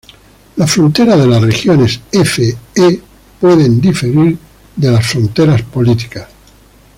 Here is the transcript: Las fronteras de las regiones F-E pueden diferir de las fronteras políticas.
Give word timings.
Las 0.55 0.71
fronteras 0.71 1.19
de 1.19 1.27
las 1.27 1.43
regiones 1.43 1.99
F-E 2.11 3.01
pueden 3.39 3.79
diferir 3.79 4.35
de 4.75 4.89
las 4.91 5.05
fronteras 5.05 5.61
políticas. 5.61 6.27